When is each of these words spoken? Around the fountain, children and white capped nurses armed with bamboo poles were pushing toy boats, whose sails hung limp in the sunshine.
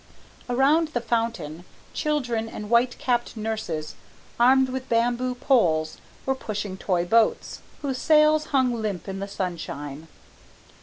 Around 0.49 0.87
the 0.89 0.99
fountain, 0.99 1.63
children 1.93 2.49
and 2.49 2.71
white 2.71 2.97
capped 2.97 3.37
nurses 3.37 3.93
armed 4.39 4.69
with 4.69 4.89
bamboo 4.89 5.35
poles 5.35 5.97
were 6.25 6.33
pushing 6.33 6.75
toy 6.75 7.05
boats, 7.05 7.59
whose 7.83 7.99
sails 7.99 8.45
hung 8.45 8.73
limp 8.81 9.07
in 9.07 9.19
the 9.19 9.27
sunshine. 9.27 10.07